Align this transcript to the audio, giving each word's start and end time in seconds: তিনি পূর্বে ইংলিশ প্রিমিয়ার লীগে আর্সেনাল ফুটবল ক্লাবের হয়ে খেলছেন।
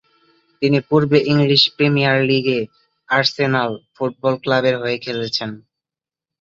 তিনি 0.61 0.79
পূর্বে 0.89 1.17
ইংলিশ 1.31 1.63
প্রিমিয়ার 1.75 2.17
লীগে 2.29 2.59
আর্সেনাল 3.09 3.71
ফুটবল 3.95 4.33
ক্লাবের 4.43 4.75
হয়ে 4.81 4.97
খেলছেন। 5.05 5.49